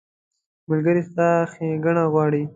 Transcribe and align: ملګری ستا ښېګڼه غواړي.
ملګری 0.69 1.01
ستا 1.09 1.27
ښېګڼه 1.51 2.03
غواړي. 2.13 2.43